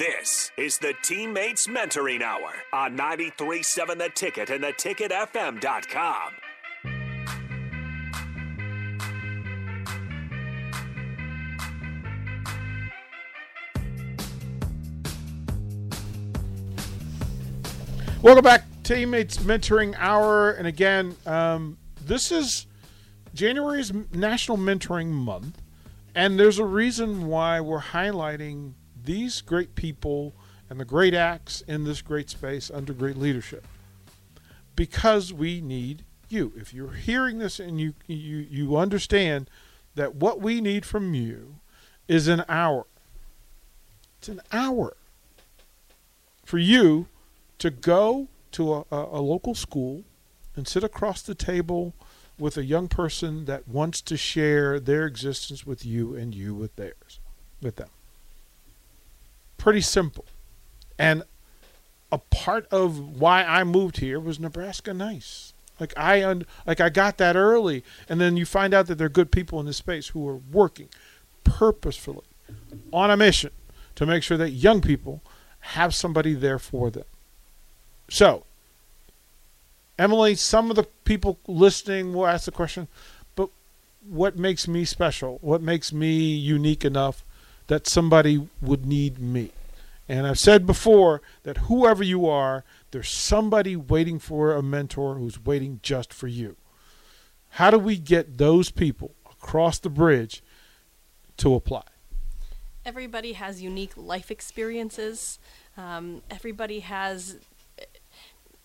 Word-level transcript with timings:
This 0.00 0.50
is 0.56 0.78
the 0.78 0.94
Teammates 1.02 1.66
Mentoring 1.66 2.22
Hour 2.22 2.54
on 2.72 2.96
93.7 2.96 3.98
The 3.98 4.08
Ticket 4.08 4.48
and 4.48 4.64
theticketfm.com. 4.64 6.32
Welcome 18.22 18.42
back, 18.42 18.64
Teammates 18.82 19.36
Mentoring 19.36 19.94
Hour. 19.98 20.52
And 20.52 20.66
again, 20.66 21.14
um, 21.26 21.76
this 22.06 22.32
is 22.32 22.66
January's 23.34 23.92
National 24.14 24.56
Mentoring 24.56 25.08
Month. 25.08 25.60
And 26.14 26.40
there's 26.40 26.58
a 26.58 26.64
reason 26.64 27.26
why 27.26 27.60
we're 27.60 27.82
highlighting 27.82 28.72
these 29.10 29.40
great 29.40 29.74
people 29.74 30.32
and 30.68 30.78
the 30.78 30.84
great 30.84 31.14
acts 31.14 31.62
in 31.62 31.82
this 31.82 32.00
great 32.00 32.30
space 32.30 32.70
under 32.70 32.92
great 32.92 33.16
leadership. 33.16 33.66
Because 34.76 35.32
we 35.32 35.60
need 35.60 36.04
you. 36.28 36.52
If 36.56 36.72
you're 36.72 36.92
hearing 36.92 37.38
this 37.38 37.58
and 37.58 37.80
you 37.80 37.94
you, 38.06 38.46
you 38.48 38.76
understand 38.76 39.50
that 39.96 40.14
what 40.14 40.40
we 40.40 40.60
need 40.60 40.86
from 40.86 41.12
you 41.12 41.56
is 42.06 42.28
an 42.28 42.44
hour. 42.48 42.86
It's 44.18 44.28
an 44.28 44.42
hour 44.52 44.96
for 46.44 46.58
you 46.58 47.08
to 47.58 47.70
go 47.70 48.28
to 48.52 48.74
a, 48.74 48.84
a, 48.92 49.20
local 49.20 49.56
school 49.56 50.04
and 50.54 50.68
sit 50.68 50.84
across 50.84 51.22
the 51.22 51.34
table 51.34 51.94
with 52.38 52.56
a 52.56 52.64
young 52.64 52.86
person 52.86 53.44
that 53.46 53.66
wants 53.66 54.00
to 54.02 54.16
share 54.16 54.78
their 54.78 55.04
existence 55.04 55.66
with 55.66 55.84
you 55.84 56.14
and 56.14 56.34
you 56.34 56.54
with 56.54 56.76
theirs, 56.76 57.18
with 57.60 57.76
them. 57.76 57.88
Pretty 59.60 59.82
simple. 59.82 60.24
And 60.98 61.22
a 62.10 62.16
part 62.16 62.66
of 62.70 63.20
why 63.20 63.44
I 63.44 63.62
moved 63.62 63.98
here 63.98 64.18
was 64.18 64.40
Nebraska 64.40 64.94
nice. 64.94 65.52
Like 65.78 65.92
I 65.98 66.24
un- 66.24 66.46
like 66.66 66.80
I 66.80 66.88
got 66.88 67.18
that 67.18 67.36
early 67.36 67.84
and 68.08 68.18
then 68.18 68.38
you 68.38 68.46
find 68.46 68.72
out 68.72 68.86
that 68.86 68.96
there 68.96 69.06
are 69.06 69.10
good 69.10 69.30
people 69.30 69.60
in 69.60 69.66
this 69.66 69.76
space 69.76 70.08
who 70.08 70.26
are 70.26 70.36
working 70.36 70.88
purposefully 71.44 72.24
on 72.90 73.10
a 73.10 73.18
mission 73.18 73.50
to 73.96 74.06
make 74.06 74.22
sure 74.22 74.38
that 74.38 74.50
young 74.50 74.80
people 74.80 75.20
have 75.60 75.94
somebody 75.94 76.32
there 76.32 76.58
for 76.58 76.88
them. 76.90 77.04
So, 78.08 78.44
Emily, 79.98 80.36
some 80.36 80.70
of 80.70 80.76
the 80.76 80.84
people 81.04 81.38
listening 81.46 82.14
will 82.14 82.26
ask 82.26 82.46
the 82.46 82.50
question, 82.50 82.88
but 83.36 83.50
what 84.08 84.38
makes 84.38 84.66
me 84.66 84.86
special? 84.86 85.38
What 85.42 85.60
makes 85.60 85.92
me 85.92 86.16
unique 86.34 86.82
enough 86.82 87.24
that 87.70 87.86
somebody 87.86 88.48
would 88.60 88.84
need 88.84 89.20
me? 89.20 89.52
And 90.08 90.26
I've 90.26 90.40
said 90.40 90.66
before 90.66 91.22
that 91.44 91.56
whoever 91.68 92.02
you 92.02 92.26
are, 92.26 92.64
there's 92.90 93.08
somebody 93.08 93.76
waiting 93.76 94.18
for 94.18 94.52
a 94.56 94.60
mentor 94.60 95.14
who's 95.14 95.38
waiting 95.44 95.78
just 95.80 96.12
for 96.12 96.26
you. 96.26 96.56
How 97.50 97.70
do 97.70 97.78
we 97.78 97.96
get 97.96 98.38
those 98.38 98.72
people 98.72 99.12
across 99.30 99.78
the 99.78 99.88
bridge 99.88 100.42
to 101.36 101.54
apply? 101.54 101.84
Everybody 102.84 103.34
has 103.34 103.62
unique 103.62 103.92
life 103.96 104.32
experiences. 104.32 105.38
Um, 105.76 106.22
everybody 106.28 106.80
has 106.80 107.36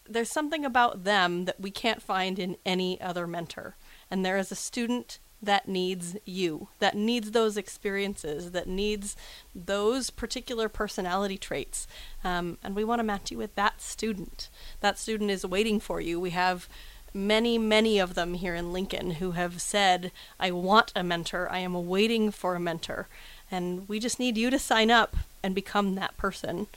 there's 0.09 0.31
something 0.31 0.65
about 0.65 1.03
them 1.03 1.45
that 1.45 1.59
we 1.59 1.69
can't 1.69 2.01
find 2.01 2.39
in 2.39 2.57
any 2.65 2.99
other 2.99 3.27
mentor. 3.27 3.75
And 4.09 4.25
there 4.25 4.37
is 4.37 4.51
a 4.51 4.55
student 4.55 5.19
that 5.41 5.67
needs 5.67 6.17
you, 6.25 6.69
that 6.79 6.95
needs 6.95 7.31
those 7.31 7.57
experiences, 7.57 8.51
that 8.51 8.67
needs 8.67 9.15
those 9.53 10.09
particular 10.09 10.67
personality 10.69 11.37
traits. 11.37 11.87
Um, 12.23 12.57
and 12.63 12.75
we 12.75 12.83
want 12.83 12.99
to 12.99 13.03
match 13.03 13.31
you 13.31 13.37
with 13.37 13.53
that 13.55 13.81
student. 13.81 14.49
That 14.81 14.97
student 14.97 15.31
is 15.31 15.45
waiting 15.45 15.79
for 15.79 16.01
you. 16.01 16.19
We 16.19 16.31
have 16.31 16.67
many, 17.13 17.57
many 17.57 17.99
of 17.99 18.13
them 18.13 18.33
here 18.33 18.55
in 18.55 18.73
Lincoln 18.73 19.11
who 19.11 19.31
have 19.31 19.61
said, 19.61 20.11
I 20.39 20.51
want 20.51 20.91
a 20.95 21.03
mentor, 21.03 21.49
I 21.49 21.59
am 21.59 21.87
waiting 21.87 22.31
for 22.31 22.55
a 22.55 22.59
mentor. 22.59 23.07
And 23.51 23.87
we 23.87 23.99
just 23.99 24.19
need 24.19 24.37
you 24.37 24.49
to 24.49 24.59
sign 24.59 24.91
up 24.91 25.15
and 25.43 25.53
become 25.53 25.95
that 25.95 26.17
person 26.17 26.67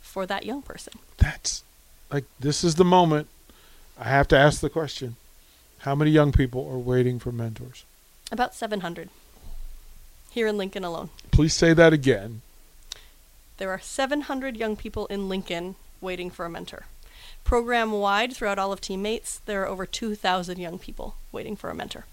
for 0.00 0.26
that 0.26 0.46
young 0.46 0.62
person. 0.62 0.94
That's 1.18 1.62
like 2.10 2.24
this 2.38 2.62
is 2.62 2.76
the 2.76 2.84
moment 2.84 3.28
I 3.98 4.04
have 4.04 4.28
to 4.28 4.38
ask 4.38 4.60
the 4.60 4.70
question 4.70 5.16
how 5.78 5.94
many 5.94 6.10
young 6.10 6.30
people 6.30 6.68
are 6.70 6.78
waiting 6.78 7.18
for 7.18 7.32
mentors? 7.32 7.84
About 8.32 8.54
700 8.54 9.10
here 10.30 10.46
in 10.46 10.56
Lincoln 10.56 10.84
alone. 10.84 11.10
Please 11.32 11.52
say 11.52 11.74
that 11.74 11.92
again. 11.92 12.40
There 13.58 13.68
are 13.68 13.78
700 13.78 14.56
young 14.56 14.74
people 14.74 15.04
in 15.08 15.28
Lincoln 15.28 15.74
waiting 16.00 16.30
for 16.30 16.46
a 16.46 16.50
mentor. 16.50 16.86
Program 17.44 17.92
wide 17.92 18.32
throughout 18.32 18.58
all 18.58 18.72
of 18.72 18.80
Teammates, 18.80 19.42
there 19.44 19.62
are 19.62 19.68
over 19.68 19.84
2,000 19.84 20.58
young 20.58 20.78
people 20.78 21.16
waiting 21.30 21.56
for 21.56 21.68
a 21.68 21.74
mentor. 21.74 22.06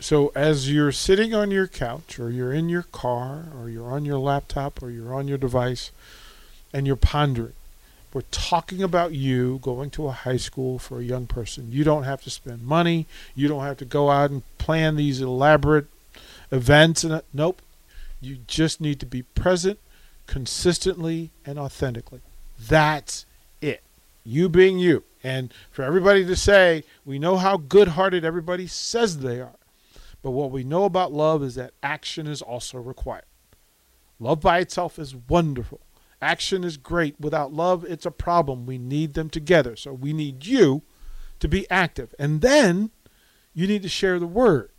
So, 0.00 0.32
as 0.34 0.72
you're 0.72 0.90
sitting 0.90 1.34
on 1.34 1.50
your 1.50 1.66
couch, 1.66 2.18
or 2.18 2.30
you're 2.30 2.54
in 2.54 2.70
your 2.70 2.84
car, 2.84 3.48
or 3.54 3.68
you're 3.68 3.92
on 3.92 4.06
your 4.06 4.18
laptop, 4.18 4.82
or 4.82 4.90
you're 4.90 5.12
on 5.12 5.28
your 5.28 5.38
device, 5.38 5.90
and 6.72 6.86
you're 6.86 6.96
pondering, 6.96 7.52
we're 8.18 8.22
talking 8.32 8.82
about 8.82 9.12
you 9.12 9.60
going 9.62 9.90
to 9.90 10.08
a 10.08 10.10
high 10.10 10.38
school 10.38 10.76
for 10.80 10.98
a 10.98 11.04
young 11.04 11.28
person. 11.28 11.70
You 11.70 11.84
don't 11.84 12.02
have 12.02 12.20
to 12.22 12.30
spend 12.30 12.64
money. 12.64 13.06
You 13.36 13.46
don't 13.46 13.62
have 13.62 13.76
to 13.76 13.84
go 13.84 14.10
out 14.10 14.32
and 14.32 14.42
plan 14.58 14.96
these 14.96 15.20
elaborate 15.20 15.86
events. 16.50 17.04
And 17.04 17.12
uh, 17.12 17.20
nope, 17.32 17.62
you 18.20 18.38
just 18.48 18.80
need 18.80 18.98
to 18.98 19.06
be 19.06 19.22
present, 19.22 19.78
consistently 20.26 21.30
and 21.46 21.60
authentically. 21.60 22.20
That's 22.58 23.24
it. 23.62 23.84
You 24.24 24.48
being 24.48 24.80
you. 24.80 25.04
And 25.22 25.54
for 25.70 25.84
everybody 25.84 26.26
to 26.26 26.34
say, 26.34 26.82
we 27.06 27.20
know 27.20 27.36
how 27.36 27.56
good-hearted 27.56 28.24
everybody 28.24 28.66
says 28.66 29.18
they 29.18 29.40
are, 29.40 29.60
but 30.24 30.32
what 30.32 30.50
we 30.50 30.64
know 30.64 30.82
about 30.82 31.12
love 31.12 31.44
is 31.44 31.54
that 31.54 31.70
action 31.84 32.26
is 32.26 32.42
also 32.42 32.78
required. 32.78 33.26
Love 34.18 34.40
by 34.40 34.58
itself 34.58 34.98
is 34.98 35.14
wonderful 35.14 35.78
Action 36.20 36.64
is 36.64 36.76
great. 36.76 37.20
Without 37.20 37.52
love, 37.52 37.84
it's 37.84 38.06
a 38.06 38.10
problem. 38.10 38.66
We 38.66 38.78
need 38.78 39.14
them 39.14 39.30
together. 39.30 39.76
So 39.76 39.92
we 39.92 40.12
need 40.12 40.46
you 40.46 40.82
to 41.40 41.48
be 41.48 41.70
active. 41.70 42.14
And 42.18 42.40
then 42.40 42.90
you 43.54 43.66
need 43.66 43.82
to 43.82 43.88
share 43.88 44.18
the 44.18 44.26
word 44.26 44.70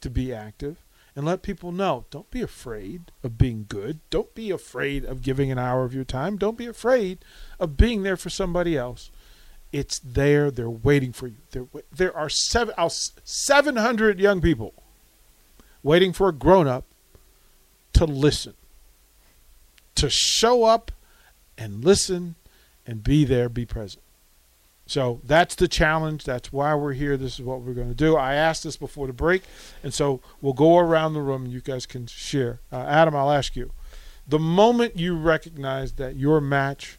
to 0.00 0.10
be 0.10 0.32
active 0.32 0.82
and 1.14 1.24
let 1.24 1.42
people 1.42 1.72
know. 1.72 2.04
Don't 2.10 2.30
be 2.30 2.42
afraid 2.42 3.10
of 3.22 3.38
being 3.38 3.66
good. 3.68 4.00
Don't 4.10 4.34
be 4.34 4.50
afraid 4.50 5.04
of 5.04 5.22
giving 5.22 5.50
an 5.50 5.58
hour 5.58 5.84
of 5.84 5.94
your 5.94 6.04
time. 6.04 6.36
Don't 6.36 6.58
be 6.58 6.66
afraid 6.66 7.18
of 7.58 7.76
being 7.76 8.02
there 8.02 8.16
for 8.16 8.30
somebody 8.30 8.76
else. 8.76 9.10
It's 9.72 9.98
there. 9.98 10.50
They're 10.50 10.70
waiting 10.70 11.12
for 11.12 11.26
you. 11.26 11.36
There, 11.50 11.66
there 11.94 12.16
are 12.16 12.28
seven, 12.28 12.74
700 12.88 14.20
young 14.20 14.40
people 14.40 14.74
waiting 15.82 16.12
for 16.12 16.28
a 16.28 16.32
grown 16.32 16.66
up 16.66 16.84
to 17.94 18.04
listen 18.04 18.54
to 19.96 20.10
show 20.10 20.64
up 20.64 20.92
and 21.58 21.84
listen 21.84 22.36
and 22.86 23.02
be 23.02 23.24
there, 23.24 23.48
be 23.48 23.66
present. 23.66 24.02
So 24.86 25.20
that's 25.24 25.56
the 25.56 25.66
challenge. 25.66 26.24
That's 26.24 26.52
why 26.52 26.74
we're 26.74 26.92
here. 26.92 27.16
This 27.16 27.34
is 27.34 27.42
what 27.42 27.60
we're 27.60 27.74
going 27.74 27.88
to 27.88 27.94
do. 27.94 28.16
I 28.16 28.34
asked 28.34 28.62
this 28.62 28.76
before 28.76 29.08
the 29.08 29.12
break, 29.12 29.42
and 29.82 29.92
so 29.92 30.20
we'll 30.40 30.52
go 30.52 30.78
around 30.78 31.14
the 31.14 31.20
room 31.20 31.44
and 31.44 31.52
you 31.52 31.60
guys 31.60 31.86
can 31.86 32.06
share. 32.06 32.60
Uh, 32.72 32.84
Adam, 32.86 33.16
I'll 33.16 33.32
ask 33.32 33.56
you. 33.56 33.72
The 34.28 34.38
moment 34.38 34.96
you 34.96 35.16
recognized 35.16 35.96
that 35.98 36.16
your 36.16 36.40
match 36.40 36.98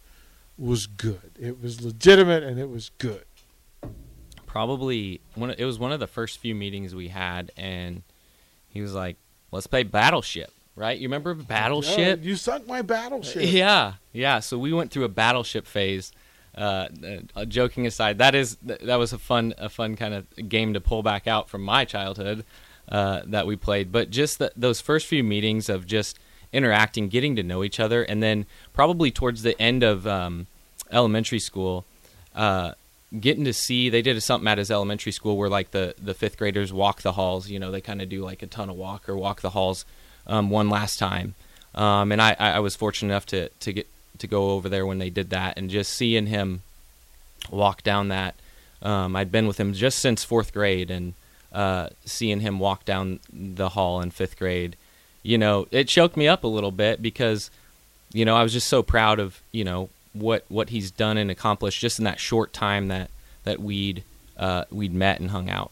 was 0.58 0.86
good, 0.86 1.32
it 1.40 1.62
was 1.62 1.82
legitimate 1.82 2.44
and 2.44 2.60
it 2.60 2.70
was 2.70 2.92
good. 2.98 3.26
Probably 4.46 5.22
one. 5.36 5.52
It 5.52 5.66
was 5.66 5.78
one 5.78 5.92
of 5.92 6.00
the 6.00 6.08
first 6.08 6.40
few 6.40 6.56
meetings 6.56 6.96
we 6.96 7.10
had, 7.10 7.52
and 7.56 8.02
he 8.70 8.82
was 8.82 8.94
like, 8.94 9.18
"Let's 9.52 9.68
play 9.68 9.84
Battleship." 9.84 10.52
Right? 10.78 10.98
You 10.98 11.08
remember 11.08 11.34
Battleship? 11.34 12.24
you 12.24 12.38
sunk 12.38 12.68
my 12.68 12.82
battleship. 12.82 13.42
Yeah, 13.58 13.94
yeah. 14.14 14.40
So 14.40 14.58
we 14.58 14.72
went 14.72 14.92
through 14.92 15.04
a 15.04 15.10
battleship 15.10 15.68
phase. 15.68 16.14
Uh, 16.56 16.88
uh, 17.36 17.46
joking 17.46 17.86
aside, 17.86 18.18
that 18.18 18.34
is 18.34 18.58
that 18.64 18.98
was 18.98 19.14
a 19.14 19.18
fun 19.18 19.54
a 19.60 19.70
fun 19.70 19.96
kind 19.96 20.14
of 20.14 20.50
game 20.50 20.74
to 20.74 20.82
pull 20.82 21.04
back 21.04 21.28
out 21.28 21.50
from 21.50 21.62
my 21.62 21.86
childhood 21.86 22.44
uh, 22.90 23.22
that 23.26 23.46
we 23.46 23.56
played. 23.56 23.92
But 23.92 24.10
just 24.10 24.40
the, 24.40 24.52
those 24.56 24.82
first 24.82 25.06
few 25.06 25.24
meetings 25.24 25.70
of 25.70 25.86
just 25.86 26.18
interacting, 26.52 27.10
getting 27.10 27.36
to 27.36 27.44
know 27.44 27.64
each 27.64 27.80
other, 27.80 28.02
and 28.02 28.24
then 28.24 28.48
probably 28.74 29.12
towards 29.12 29.44
the 29.44 29.60
end 29.62 29.84
of 29.84 30.08
um, 30.08 30.48
elementary 30.92 31.40
school, 31.40 31.86
uh, 32.36 32.72
getting 33.20 33.46
to 33.46 33.54
see 33.54 33.90
they 33.90 34.02
did 34.02 34.22
something 34.24 34.48
at 34.48 34.58
his 34.58 34.72
elementary 34.72 35.12
school 35.12 35.38
where 35.38 35.50
like 35.50 35.72
the 35.72 35.94
the 36.02 36.16
fifth 36.16 36.38
graders 36.38 36.74
walk 36.74 37.04
the 37.04 37.12
halls. 37.12 37.52
You 37.52 37.60
know, 37.60 37.70
they 37.70 37.82
kind 37.82 38.02
of 38.02 38.10
do 38.10 38.24
like 38.24 38.42
a 38.42 38.48
ton 38.48 38.68
of 38.68 38.76
walk 38.76 39.08
or 39.08 39.16
walk 39.16 39.42
the 39.42 39.52
halls 39.52 39.86
um, 40.28 40.50
one 40.50 40.70
last 40.70 41.00
time. 41.00 41.36
Um, 41.76 42.12
and 42.12 42.22
I, 42.22 42.36
I 42.40 42.60
was 42.60 42.76
fortunate 42.76 43.12
enough 43.12 43.26
to, 43.28 43.50
to 43.50 43.74
get 43.74 43.88
to 44.18 44.28
go 44.28 44.52
over 44.52 44.68
there 44.68 44.86
when 44.86 44.98
they 44.98 45.12
did 45.12 45.30
that 45.30 45.58
and 45.58 45.70
just 45.70 45.94
seeing 45.94 46.26
him 46.26 46.62
walk 47.52 47.84
down 47.84 48.08
that. 48.08 48.36
Um, 48.82 49.16
I'd 49.16 49.32
been 49.32 49.48
with 49.48 49.60
him 49.60 49.74
just 49.74 50.00
since 50.00 50.24
fourth 50.24 50.54
grade 50.54 50.90
and 50.90 51.14
uh, 51.54 51.90
seeing 52.06 52.40
him 52.40 52.60
walk 52.60 52.84
down 52.84 53.20
the 53.32 53.70
hall 53.70 54.02
in 54.02 54.12
fifth 54.12 54.38
grade, 54.40 54.76
you 55.22 55.38
know, 55.38 55.68
it 55.72 55.88
choked 55.88 56.18
me 56.18 56.28
up 56.28 56.44
a 56.44 56.48
little 56.48 56.72
bit 56.72 57.02
because 57.02 57.52
you 58.14 58.26
know, 58.26 58.36
I 58.36 58.44
was 58.44 58.54
just 58.54 58.68
so 58.68 58.84
proud 58.84 59.20
of 59.20 59.42
you 59.52 59.64
know 59.64 59.90
what 60.14 60.46
what 60.50 60.70
he's 60.70 60.92
done 60.92 61.18
and 61.18 61.30
accomplished 61.30 61.80
just 61.80 62.00
in 62.00 62.06
that 62.06 62.20
short 62.20 62.54
time 62.54 62.88
that 62.88 63.10
that 63.44 63.60
we'd 63.60 64.04
uh, 64.38 64.66
we'd 64.72 64.94
met 64.94 65.20
and 65.20 65.32
hung 65.32 65.50
out. 65.50 65.72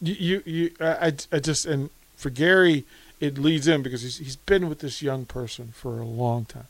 You, 0.00 0.14
you, 0.14 0.42
you 0.46 0.70
I, 0.80 1.12
I 1.32 1.38
just, 1.40 1.66
and 1.66 1.90
for 2.16 2.30
Gary, 2.30 2.84
it 3.20 3.38
leads 3.38 3.66
in 3.66 3.82
because 3.82 4.02
he's, 4.02 4.18
he's 4.18 4.36
been 4.36 4.68
with 4.68 4.80
this 4.80 5.02
young 5.02 5.24
person 5.24 5.72
for 5.74 5.98
a 5.98 6.04
long 6.04 6.44
time. 6.44 6.66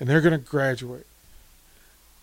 And 0.00 0.08
they're 0.08 0.20
going 0.20 0.38
to 0.38 0.38
graduate. 0.38 1.06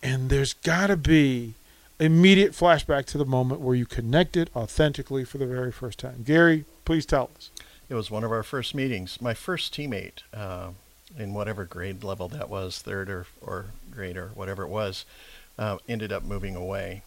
And 0.02 0.30
there's 0.30 0.54
got 0.54 0.88
to 0.88 0.98
be 0.98 1.54
immediate 2.00 2.52
flashback 2.52 3.06
to 3.06 3.18
the 3.18 3.26
moment 3.26 3.62
where 3.62 3.76
you 3.76 3.86
connected 3.86 4.50
authentically 4.56 5.24
for 5.24 5.38
the 5.38 5.46
very 5.48 5.72
first 5.72 6.00
time. 6.00 6.24
Gary, 6.26 6.66
please 6.84 7.06
tell 7.06 7.30
us. 7.36 7.50
It 7.90 7.96
was 7.96 8.10
one 8.10 8.24
of 8.24 8.32
our 8.32 8.44
first 8.44 8.74
meetings. 8.74 9.22
My 9.22 9.34
first 9.34 9.74
teammate, 9.74 10.24
uh, 10.34 10.70
in 11.18 11.34
whatever 11.34 11.66
grade 11.66 12.04
level 12.04 12.28
that 12.30 12.50
was, 12.50 12.82
third 12.82 13.10
or, 13.10 13.28
or 13.42 13.68
grade 13.92 14.18
or 14.18 14.30
whatever 14.30 14.64
it 14.64 14.70
was, 14.70 15.06
uh, 15.58 15.78
ended 15.88 16.12
up 16.12 16.24
moving 16.24 16.56
away 16.56 17.04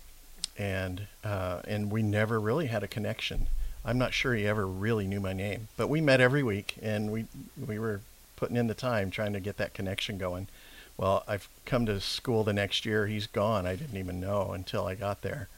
and 0.59 1.07
uh, 1.25 1.61
and 1.67 1.91
we 1.91 2.03
never 2.03 2.41
really 2.41 2.67
had 2.67 2.83
a 2.83 2.89
connection. 2.89 3.47
I'm 3.85 3.99
not 3.99 4.13
sure 4.13 4.35
he 4.35 4.47
ever 4.47 4.67
really 4.67 5.07
knew 5.07 5.21
my 5.21 5.33
name, 5.33 5.69
but 5.77 5.89
we 5.89 6.01
met 6.01 6.21
every 6.21 6.43
week, 6.43 6.77
and 6.83 7.11
we 7.11 7.27
we 7.67 7.79
were 7.79 8.01
putting 8.37 8.57
in 8.57 8.67
the 8.67 8.75
time 8.75 9.11
trying 9.11 9.33
to 9.33 9.41
get 9.41 9.57
that 9.57 9.75
connection 9.75 10.19
going. 10.19 10.49
Well, 10.97 11.25
I've 11.29 11.49
come 11.65 11.87
to 11.87 12.01
school 12.01 12.45
the 12.45 12.53
next 12.53 12.85
year. 12.85 13.07
He's 13.07 13.27
gone. 13.27 13.67
I 13.67 13.77
didn't 13.77 13.97
even 13.97 14.21
know 14.21 14.53
until 14.53 14.87
I 14.87 14.95
got 14.95 15.23
there, 15.23 15.49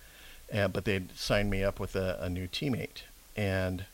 uh, 0.53 0.69
but 0.69 0.85
they'd 0.85 1.17
signed 1.17 1.51
me 1.51 1.65
up 1.65 1.81
with 1.81 1.97
a, 1.97 2.19
a 2.21 2.29
new 2.29 2.47
teammate, 2.47 3.03
and 3.37 3.85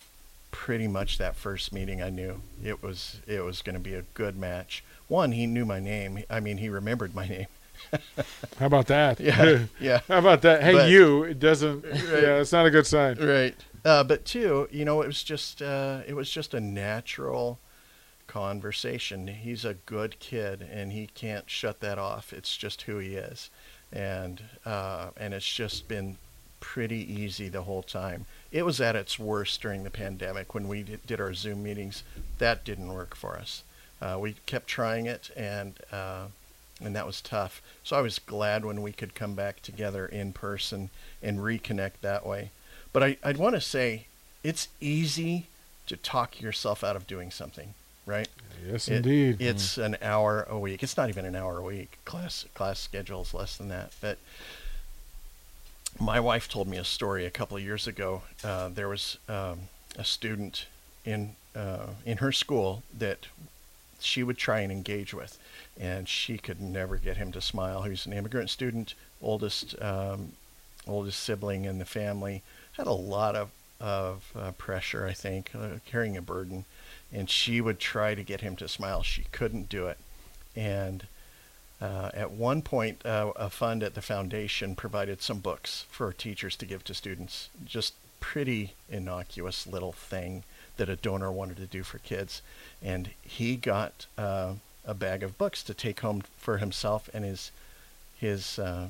pretty 0.51 0.89
much 0.89 1.19
that 1.19 1.37
first 1.37 1.73
meeting, 1.73 2.03
I 2.03 2.11
knew 2.11 2.41
it 2.65 2.83
was 2.83 3.21
it 3.27 3.45
was 3.45 3.63
going 3.63 3.75
to 3.75 3.81
be 3.81 3.95
a 3.95 4.03
good 4.15 4.37
match. 4.37 4.83
One, 5.09 5.33
he 5.33 5.47
knew 5.47 5.65
my 5.65 5.81
name. 5.81 6.25
I 6.29 6.41
mean, 6.41 6.59
he 6.59 6.69
remembered 6.69 7.15
my 7.15 7.29
name. 7.29 7.47
How 8.59 8.67
about 8.67 8.87
that? 8.89 9.21
Yeah, 9.21 9.65
yeah. 9.81 10.01
How 10.09 10.19
about 10.19 10.43
that? 10.43 10.63
Hey, 10.63 10.73
But- 10.73 10.91
you. 10.91 11.23
It 11.25 11.39
doesn't. 11.39 11.85
Right. 11.85 12.23
Yeah, 12.23 12.37
it's 12.41 12.53
not 12.53 12.67
a 12.67 12.71
good 12.71 12.87
sign. 12.87 13.17
right. 13.19 13.55
Uh, 13.85 14.03
but 14.03 14.25
two, 14.25 14.69
you 14.73 14.85
know, 14.85 15.01
it 15.03 15.07
was 15.07 15.23
just 15.23 15.63
uh, 15.63 16.01
it 16.09 16.15
was 16.15 16.29
just 16.31 16.55
a 16.55 16.61
natural 16.61 17.59
conversation. 18.27 19.29
He's 19.29 19.65
a 19.65 19.75
good 19.75 20.19
kid, 20.19 20.61
and 20.73 20.93
he 20.93 21.07
can't 21.15 21.49
shut 21.49 21.81
that 21.81 21.99
off. 21.99 22.33
It's 22.33 22.57
just 22.57 22.83
who 22.83 22.99
he 22.99 23.15
is, 23.15 23.51
and 23.93 24.43
uh, 24.65 25.11
and 25.17 25.33
it's 25.35 25.51
just 25.53 25.87
been 25.89 26.17
pretty 26.59 26.97
easy 27.13 27.49
the 27.49 27.63
whole 27.63 27.83
time. 27.83 28.27
It 28.51 28.65
was 28.65 28.81
at 28.81 28.97
its 28.97 29.19
worst 29.19 29.61
during 29.63 29.85
the 29.85 29.91
pandemic 29.91 30.55
when 30.55 30.67
we 30.69 30.83
did, 30.83 31.07
did 31.07 31.21
our 31.21 31.33
Zoom 31.35 31.63
meetings. 31.63 32.03
That 32.39 32.65
didn't 32.65 32.93
work 32.93 33.15
for 33.15 33.37
us. 33.37 33.63
Uh, 34.03 34.19
we 34.21 34.35
kept 34.47 34.67
trying 34.67 35.07
it, 35.07 35.31
and 35.37 35.75
uh, 35.93 36.27
and 36.83 36.95
that 36.97 37.07
was 37.07 37.21
tough. 37.21 37.63
So 37.83 37.97
I 37.97 38.01
was 38.01 38.19
glad 38.19 38.65
when 38.65 38.83
we 38.83 38.93
could 38.93 39.15
come 39.15 39.35
back 39.35 39.63
together 39.63 40.07
in 40.07 40.33
person 40.33 40.91
and 41.23 41.39
reconnect 41.39 42.01
that 42.03 42.27
way. 42.27 42.51
But 42.93 43.03
I, 43.03 43.17
I'd 43.25 43.37
want 43.39 43.55
to 43.55 43.61
say 43.61 44.07
it's 44.45 44.69
easy 44.81 45.47
to 45.87 45.97
talk 45.97 46.41
yourself 46.41 46.83
out 46.85 46.97
of 46.97 47.07
doing 47.07 47.31
something, 47.31 47.75
right? 48.05 48.29
Yes, 48.67 48.89
It- 48.89 48.97
indeed. 48.97 49.37
It's 49.41 49.79
an 49.79 49.97
hour 50.03 50.47
a 50.49 50.59
week. 50.59 50.83
It's 50.83 50.97
not 50.97 51.09
even 51.09 51.25
an 51.25 51.35
hour 51.37 51.59
a 51.59 51.63
week. 51.63 51.99
Class 52.05 52.45
class 52.55 52.79
schedule 52.81 53.23
is 53.23 53.33
less 53.35 53.57
than 53.57 53.69
that. 53.69 53.93
But 54.01 54.19
my 55.99 56.21
wife 56.21 56.49
told 56.49 56.69
me 56.69 56.77
a 56.77 56.85
story 56.85 57.25
a 57.25 57.31
couple 57.31 57.57
of 57.57 57.63
years 57.63 57.87
ago. 57.87 58.23
Uh, 58.45 58.69
there 58.69 58.89
was 58.89 59.19
um, 59.29 59.61
a 59.97 60.05
student 60.05 60.67
in 61.05 61.37
uh, 61.55 61.87
in 62.05 62.19
her 62.19 62.33
school 62.33 62.83
that 62.97 63.27
she 64.07 64.23
would 64.23 64.39
try 64.39 64.61
and 64.61 64.73
engage 64.73 65.13
with, 65.13 65.39
and 65.79 66.09
she 66.09 66.39
could 66.39 66.61
never 66.61 66.97
get 66.97 67.17
him 67.17 67.33
to 67.33 67.41
smile. 67.41 67.83
He 67.83 67.91
was 67.91 68.07
an 68.07 68.13
immigrant 68.13 68.51
student, 68.51 68.95
oldest 69.21 69.81
um, 69.83 70.33
oldest 70.87 71.23
sibling 71.23 71.65
in 71.65 71.79
the 71.79 71.85
family, 71.85 72.43
had 72.73 72.87
a 72.87 72.93
lot 72.93 73.35
of 73.35 73.51
of 73.79 74.33
uh, 74.35 74.53
pressure, 74.53 75.07
I 75.07 75.13
think, 75.13 75.51
uh, 75.55 75.81
carrying 75.85 76.17
a 76.17 76.23
burden, 76.23 76.65
and 77.13 77.29
she 77.29 77.61
would 77.61 77.79
try 77.79 78.15
to 78.15 78.23
get 78.23 78.41
him 78.41 78.57
to 78.57 78.69
smile. 78.69 79.03
She 79.03 79.25
couldn't 79.33 79.69
do 79.69 79.87
it, 79.87 79.99
and 80.55 81.07
uh, 81.81 82.11
at 82.15 82.31
one 82.31 82.63
point, 82.63 83.05
uh, 83.05 83.33
a 83.37 83.51
fund 83.51 83.83
at 83.83 83.95
the 83.95 84.01
foundation 84.01 84.75
provided 84.75 85.21
some 85.21 85.41
books 85.41 85.85
for 85.91 86.13
teachers 86.13 86.57
to 86.57 86.67
give 86.67 86.85
to 86.85 86.95
students. 86.95 87.51
Just 87.65 87.95
pretty 88.19 88.73
innocuous 88.89 89.67
little 89.67 89.93
thing 89.93 90.45
that 90.77 90.89
a 90.89 90.97
donor 90.97 91.31
wanted 91.33 91.57
to 91.59 91.67
do 91.67 91.83
for 91.83 91.99
kids, 91.99 92.43
and 92.83 93.11
he 93.23 93.57
got 93.57 94.07
uh, 94.17 94.55
a 94.85 94.95
bag 94.95 95.23
of 95.23 95.39
books 95.39 95.63
to 95.65 95.75
take 95.75 96.01
home 96.01 96.23
for 96.39 96.59
himself 96.59 97.09
and 97.15 97.25
his 97.25 97.51
his 98.19 98.59
uh, 98.59 98.89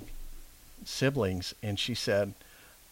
siblings. 0.85 1.55
And 1.63 1.79
she 1.79 1.95
said, 1.95 2.35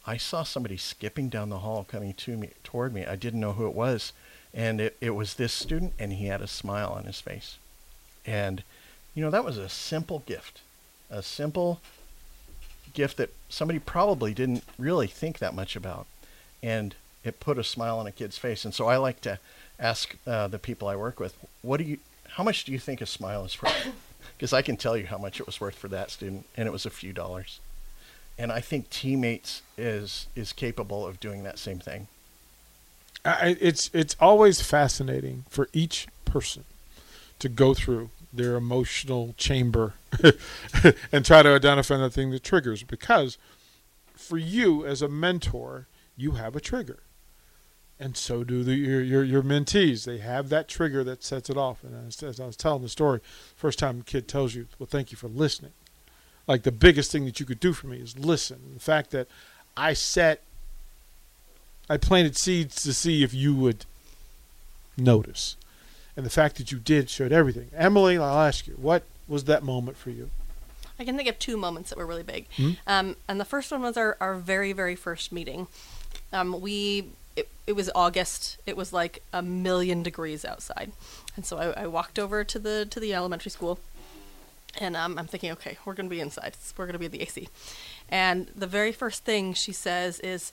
"I 0.07 0.17
saw 0.17 0.43
somebody 0.43 0.77
skipping 0.77 1.29
down 1.29 1.49
the 1.49 1.59
hall 1.59 1.87
coming 1.89 2.15
to 2.15 2.37
me 2.37 2.51
toward 2.63 2.93
me. 2.93 3.05
I 3.07 3.17
didn't 3.17 3.41
know 3.41 3.53
who 3.53 3.67
it 3.67 3.75
was, 3.75 4.13
and 4.53 4.81
it, 4.81 4.97
it 5.01 5.11
was 5.11 5.35
this 5.35 5.53
student, 5.53 5.93
and 5.99 6.13
he 6.13 6.27
had 6.27 6.43
a 6.43 6.47
smile 6.47 6.91
on 6.91 7.05
his 7.05 7.21
face, 7.21 7.59
and." 8.27 8.63
You 9.17 9.23
know, 9.23 9.31
that 9.31 9.45
was 9.45 9.59
a 9.59 9.69
simple 9.69 10.25
gift. 10.27 10.61
A 11.09 11.23
simple 11.23 11.81
gift 12.95 13.17
that 13.19 13.31
somebody 13.49 13.79
probably 13.79 14.35
didn't 14.35 14.65
really 14.77 15.07
think 15.07 15.39
that 15.39 15.55
much 15.55 15.77
about. 15.77 16.07
And 16.65 16.97
it 17.25 17.41
put 17.41 17.59
a 17.59 17.65
smile 17.65 17.99
on 17.99 18.07
a 18.07 18.13
kid's 18.13 18.39
face. 18.39 18.65
And 18.65 18.75
so 18.75 18.87
I 18.87 18.97
like 18.97 19.21
to 19.23 19.39
ask 19.79 20.17
uh, 20.27 20.49
the 20.49 20.59
people 20.59 20.89
I 20.89 20.97
work 20.97 21.19
with, 21.19 21.37
what 21.63 21.79
do 21.79 21.85
you, 21.85 21.99
how 22.31 22.45
much 22.45 22.65
do 22.65 22.73
you 22.73 22.79
think 22.79 23.01
a 23.01 23.07
smile 23.07 23.45
is 23.45 23.61
worth? 23.61 23.89
Because 24.37 24.53
I 24.53 24.63
can 24.63 24.77
tell 24.77 24.97
you 24.97 25.07
how 25.07 25.19
much 25.19 25.39
it 25.39 25.47
was 25.47 25.61
worth 25.61 25.77
for 25.77 25.87
that 25.89 26.11
student, 26.11 26.47
and 26.57 26.67
it 26.67 26.73
was 26.73 26.85
a 26.85 26.91
few 26.91 27.13
dollars. 27.13 27.61
And 28.37 28.51
I 28.51 28.61
think 28.61 28.91
teammates 28.91 29.63
is 29.79 30.27
is 30.35 30.53
capable 30.53 31.07
of 31.07 31.21
doing 31.21 31.45
that 31.45 31.57
same 31.57 31.79
thing. 31.79 32.09
I, 33.25 33.57
it's 33.61 33.91
it's 33.95 34.17
always 34.19 34.61
fascinating 34.61 35.45
for 35.49 35.69
each 35.73 36.09
person 36.25 36.65
to 37.39 37.49
go 37.49 37.75
through 37.75 38.11
their 38.33 38.57
emotional 38.57 39.35
chamber 39.39 39.95
and 41.13 41.25
try 41.25 41.43
to 41.43 41.51
identify 41.51 41.97
the 41.97 42.11
thing 42.11 42.31
that 42.33 42.43
triggers 42.43 42.83
because 42.83 43.39
for 44.17 44.37
you 44.37 44.85
as 44.85 45.01
a 45.03 45.09
mentor 45.09 45.87
you 46.17 46.33
have 46.33 46.57
a 46.57 46.61
trigger 46.61 46.99
and 48.01 48.17
so 48.17 48.43
do 48.43 48.65
the, 48.65 48.75
your, 48.75 49.03
your 49.03 49.25
your 49.25 49.43
mentees 49.43 50.05
they 50.05 50.19
have 50.19 50.49
that 50.49 50.69
trigger 50.69 51.05
that 51.05 51.23
sets 51.23 51.49
it 51.49 51.57
off 51.57 51.85
and 51.85 52.09
as, 52.09 52.23
as 52.23 52.41
i 52.41 52.47
was 52.47 52.57
telling 52.57 52.83
the 52.83 52.89
story 52.89 53.21
first 53.57 53.79
time 53.79 54.01
a 54.01 54.03
kid 54.03 54.27
tells 54.27 54.55
you 54.55 54.67
well 54.79 54.87
thank 54.91 55.13
you 55.13 55.17
for 55.17 55.29
listening 55.29 55.73
like 56.47 56.63
the 56.63 56.73
biggest 56.73 57.13
thing 57.13 57.25
that 57.25 57.39
you 57.39 57.47
could 57.47 57.61
do 57.61 57.73
for 57.73 57.87
me 57.87 57.99
is 57.99 58.19
listen 58.19 58.59
the 58.75 58.81
fact 58.81 59.11
that 59.11 59.29
i 59.77 59.93
set 59.93 60.43
I 61.89 61.97
planted 61.97 62.37
seeds 62.37 62.83
to 62.83 62.95
see 62.95 63.23
if 63.23 63.35
you 63.35 63.55
would 63.55 63.85
notice. 64.97 65.57
And 66.17 66.25
the 66.25 66.31
fact 66.31 66.57
that 66.57 66.73
you 66.73 66.79
did 66.79 67.11
showed 67.11 67.33
everything. 67.33 67.71
Emily, 67.75 68.17
I'll 68.17 68.41
ask 68.41 68.67
you, 68.67 68.75
what 68.75 69.03
was 69.29 69.45
that 69.45 69.63
moment 69.63 69.97
for 69.97 70.11
you? 70.11 70.31
I 70.99 71.05
can 71.05 71.17
think 71.17 71.29
of 71.29 71.39
two 71.39 71.57
moments 71.57 71.91
that 71.91 71.99
were 71.99 72.07
really 72.07 72.23
big. 72.23 72.47
Hmm? 72.57 72.71
Um, 72.87 73.17
and 73.29 73.41
the 73.41 73.45
first 73.45 73.73
one 73.73 73.83
was 73.83 73.97
our, 73.97 74.17
our 74.21 74.35
very, 74.35 74.73
very 74.73 74.95
first 74.95 75.33
meeting. 75.33 75.67
Um, 76.33 76.61
we 76.61 77.11
it, 77.37 77.49
it 77.67 77.73
was 77.73 77.91
August. 77.95 78.59
It 78.67 78.77
was 78.77 78.93
like 78.93 79.23
a 79.33 79.43
million 79.43 80.03
degrees 80.03 80.45
outside, 80.45 80.93
and 81.37 81.45
so 81.45 81.59
I, 81.59 81.85
I 81.85 81.87
walked 81.87 82.19
over 82.19 82.45
to 82.45 82.59
the 82.59 82.87
to 82.91 83.01
the 83.01 83.15
elementary 83.15 83.51
school, 83.51 83.79
and 84.79 84.97
um, 84.97 85.19
I'm 85.19 85.27
thinking, 85.27 85.51
okay, 85.53 85.79
we're 85.85 85.95
gonna 85.95 86.09
be 86.09 86.21
inside. 86.21 86.57
We're 86.77 86.87
gonna 86.87 86.99
be 86.99 87.07
in 87.07 87.13
the 87.13 87.23
AC, 87.23 87.49
and 88.09 88.49
the 88.55 88.67
very 88.67 88.93
first 88.93 89.25
thing 89.25 89.55
she 89.55 89.73
says 89.73 90.21
is, 90.21 90.53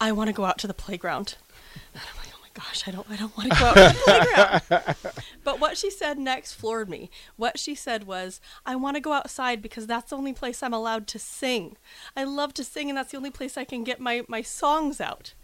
"I 0.00 0.12
want 0.12 0.28
to 0.28 0.34
go 0.34 0.44
out 0.44 0.58
to 0.58 0.66
the 0.66 0.74
playground." 0.74 1.36
And 1.94 2.02
I'm 2.02 2.16
like, 2.18 2.34
oh 2.34 2.40
my 2.42 2.48
gosh, 2.52 2.88
I 2.88 2.90
don't, 2.90 3.08
I 3.08 3.16
don't 3.16 3.36
want 3.36 3.52
to 3.52 3.58
go 3.58 3.64
out 3.66 3.74
to 3.74 4.60
the 4.60 4.84
playground. 4.84 4.96
But 5.44 5.60
what 5.60 5.78
she 5.78 5.88
said 5.88 6.18
next 6.18 6.54
floored 6.54 6.88
me. 6.88 7.10
What 7.36 7.60
she 7.60 7.76
said 7.76 8.08
was, 8.08 8.40
I 8.66 8.74
want 8.74 8.96
to 8.96 9.00
go 9.00 9.12
outside 9.12 9.62
because 9.62 9.86
that's 9.86 10.10
the 10.10 10.16
only 10.16 10.32
place 10.32 10.62
I'm 10.62 10.74
allowed 10.74 11.06
to 11.08 11.18
sing. 11.20 11.76
I 12.16 12.24
love 12.24 12.54
to 12.54 12.64
sing, 12.64 12.88
and 12.88 12.98
that's 12.98 13.12
the 13.12 13.16
only 13.16 13.30
place 13.30 13.56
I 13.56 13.64
can 13.64 13.84
get 13.84 14.00
my, 14.00 14.24
my 14.28 14.42
songs 14.42 15.00
out. 15.00 15.34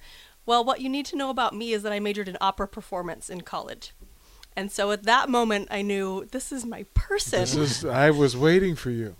Well, 0.47 0.65
what 0.65 0.81
you 0.81 0.89
need 0.89 1.07
to 1.07 1.17
know 1.17 1.29
about 1.29 1.55
me 1.55 1.73
is 1.73 1.83
that 1.83 1.93
I 1.93 2.01
majored 2.01 2.29
in 2.29 2.39
opera 2.41 2.69
performance 2.69 3.29
in 3.29 3.43
college. 3.43 3.93
And 4.57 4.73
so 4.73 4.91
at 4.91 5.03
that 5.03 5.29
moment, 5.29 5.69
I 5.71 5.83
knew 5.83 6.27
this 6.31 6.51
is 6.51 6.65
my 6.65 6.87
person. 6.95 7.41
This 7.41 7.55
is 7.55 7.85
I 7.85 8.11
was 8.11 8.37
waiting 8.37 8.75
for 8.75 8.91
you. 8.91 9.17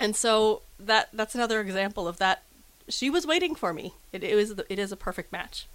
And 0.00 0.16
so 0.16 0.62
that 0.80 1.10
that's 1.12 1.34
another 1.34 1.60
example 1.60 2.08
of 2.08 2.18
that. 2.18 2.42
She 2.88 3.08
was 3.08 3.24
waiting 3.26 3.54
for 3.54 3.72
me. 3.72 3.94
It, 4.12 4.24
it 4.24 4.34
was 4.34 4.50
it 4.68 4.78
is 4.78 4.90
a 4.90 4.96
perfect 4.96 5.30
match. 5.30 5.68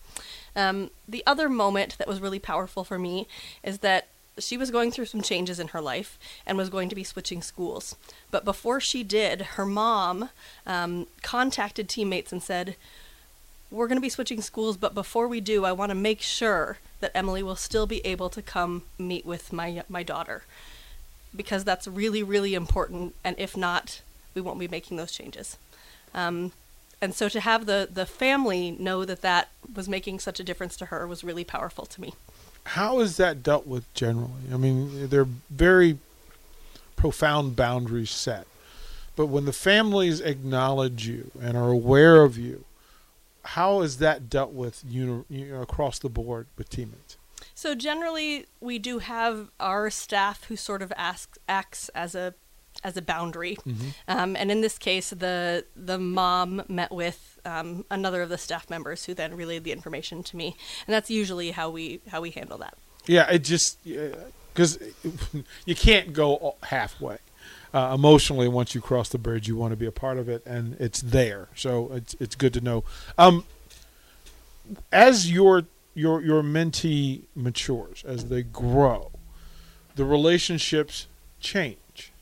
Um, 0.56 0.90
the 1.08 1.24
other 1.26 1.48
moment 1.48 1.98
that 1.98 2.08
was 2.08 2.20
really 2.20 2.40
powerful 2.40 2.84
for 2.84 3.00
me 3.00 3.28
is 3.64 3.80
that 3.80 4.08
she 4.38 4.58
was 4.58 4.72
going 4.72 4.92
through 4.92 5.06
some 5.06 5.22
changes 5.22 5.60
in 5.60 5.70
her 5.70 5.80
life 5.80 6.20
and 6.46 6.58
was 6.58 6.70
going 6.70 6.90
to 6.90 6.96
be 6.96 7.04
switching 7.04 7.42
schools. 7.42 7.96
But 8.32 8.44
before 8.44 8.82
she 8.82 9.04
did, 9.04 9.42
her 9.42 9.66
mom 9.66 10.30
um, 10.66 11.08
contacted 11.22 11.88
teammates 11.88 12.34
and 12.34 12.44
said, 12.44 12.76
"We're 13.76 13.88
going 13.88 13.98
to 13.98 14.02
be 14.02 14.10
switching 14.10 14.42
schools, 14.42 14.78
but 14.78 14.94
before 14.94 15.28
we 15.28 15.42
do, 15.42 15.66
I 15.66 15.72
want 15.72 15.90
to 15.90 15.96
make 15.96 16.22
sure 16.22 16.78
that 17.00 17.12
Emily 17.14 17.44
will 17.44 17.56
still 17.56 17.88
be 17.88 18.06
able 18.06 18.30
to 18.30 18.42
come 18.42 18.84
meet 18.98 19.26
with 19.26 19.54
my 19.54 19.84
my 19.90 20.04
daughter." 20.04 20.44
because 21.36 21.64
that's 21.64 21.88
really, 21.88 22.24
really 22.24 22.54
important. 22.54 23.16
And 23.24 23.36
if 23.38 23.56
not, 23.56 24.02
we 24.34 24.42
won't 24.42 24.60
be 24.60 24.68
making 24.68 24.98
those 24.98 25.12
changes. 25.12 25.58
Um, 26.14 26.52
and 27.02 27.14
so 27.14 27.30
to 27.30 27.40
have 27.40 27.66
the, 27.66 27.88
the 27.92 28.06
family 28.06 28.72
know 28.72 29.06
that 29.06 29.22
that 29.22 29.50
was 29.74 29.90
making 29.90 30.20
such 30.20 30.40
a 30.40 30.44
difference 30.44 30.78
to 30.78 30.86
her 30.88 31.06
was 31.06 31.24
really 31.24 31.44
powerful 31.44 31.86
to 31.86 32.02
me. 32.02 32.14
How 32.70 33.00
is 33.00 33.18
that 33.18 33.44
dealt 33.44 33.68
with 33.68 33.92
generally? 33.94 34.32
I 34.52 34.58
mean, 34.58 35.10
they're 35.10 35.28
very 35.50 35.98
profound 36.96 37.56
boundaries 37.56 38.12
set. 38.12 38.48
But 39.16 39.28
when 39.28 39.46
the 39.46 39.54
families 39.54 40.20
acknowledge 40.20 41.08
you 41.08 41.32
and 41.42 41.56
are 41.56 41.70
aware 41.70 42.24
of 42.24 42.38
you, 42.38 42.66
how 43.46 43.82
is 43.82 43.98
that 43.98 44.30
dealt 44.30 44.52
with 44.52 44.84
you 44.88 45.26
know, 45.30 45.62
across 45.62 46.00
the 46.00 46.10
board 46.10 46.48
with 46.58 46.70
teammates? 46.70 47.18
So 47.54 47.74
generally, 47.76 48.48
we 48.60 48.80
do 48.80 49.00
have 49.00 49.50
our 49.60 49.90
staff 49.90 50.46
who 50.46 50.56
sort 50.56 50.82
of 50.82 50.92
asks, 50.98 51.38
acts 51.48 51.90
as 51.90 52.16
a 52.16 52.34
as 52.84 52.98
a 52.98 53.02
boundary, 53.02 53.56
Mm-hmm. 53.66 53.88
um, 54.10 54.36
and 54.36 54.52
in 54.52 54.60
this 54.60 54.78
case, 54.78 55.10
the 55.12 55.64
the 55.78 55.98
mom 55.98 56.62
met 56.68 56.92
with 56.92 57.40
um, 57.46 57.86
another 57.90 58.22
of 58.22 58.28
the 58.30 58.38
staff 58.38 58.70
members 58.70 59.06
who 59.06 59.14
then 59.14 59.34
relayed 59.36 59.64
the 59.64 59.72
information 59.72 60.22
to 60.24 60.36
me, 60.36 60.58
and 60.86 60.94
that's 60.94 61.10
usually 61.10 61.52
how 61.52 61.70
we 61.70 62.02
how 62.10 62.20
we 62.20 62.32
handle 62.32 62.58
that. 62.58 62.78
Yeah, 63.08 63.32
it 63.32 63.40
just 63.46 63.82
because 63.84 64.78
you 65.66 65.76
can't 65.76 66.12
go 66.12 66.56
halfway. 66.64 67.18
Uh, 67.76 67.94
emotionally, 67.94 68.48
once 68.48 68.74
you 68.74 68.80
cross 68.80 69.10
the 69.10 69.18
bridge, 69.18 69.50
you 69.50 69.58
want 69.58 69.72
to 69.72 69.76
be 69.76 69.86
a 69.86 69.92
part 69.92 70.18
of 70.18 70.30
it, 70.30 70.42
and 70.46 70.78
it's 70.80 71.02
there. 71.02 71.50
So 71.56 71.92
it's 71.92 72.16
it's 72.22 72.34
good 72.34 72.54
to 72.54 72.62
know. 72.62 72.86
Um, 73.18 73.44
as 74.94 75.30
your 75.30 75.64
your 75.94 76.22
your 76.22 76.42
mentee 76.42 77.24
matures, 77.36 78.06
as 78.08 78.30
they 78.30 78.44
grow, 78.44 79.12
the 79.98 80.06
relationships 80.06 81.08
change. 81.42 82.14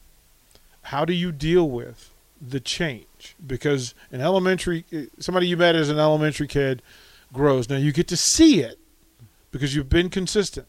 How 0.81 1.05
do 1.05 1.13
you 1.13 1.31
deal 1.31 1.69
with 1.69 2.09
the 2.41 2.59
change? 2.59 3.35
Because 3.45 3.93
an 4.11 4.21
elementary 4.21 4.85
somebody 5.19 5.45
you 5.45 5.55
met 5.55 5.75
as 5.75 5.87
an 5.87 5.99
elementary 5.99 6.47
kid 6.47 6.81
grows. 7.31 7.69
Now 7.69 7.77
you 7.77 7.91
get 7.91 8.07
to 8.07 8.17
see 8.17 8.61
it 8.61 8.79
because 9.51 9.75
you've 9.75 9.87
been 9.87 10.09
consistent 10.09 10.65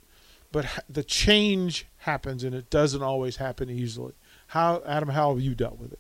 but 0.55 0.85
the 0.89 1.03
change 1.03 1.85
happens 1.99 2.45
and 2.45 2.55
it 2.55 2.71
doesn't 2.71 3.03
always 3.03 3.37
happen 3.37 3.69
easily 3.69 4.13
how 4.49 4.83
adam 4.87 5.09
how 5.11 5.31
have 5.33 5.41
you 5.41 5.55
dealt 5.55 5.79
with 5.79 5.93
it 5.93 5.99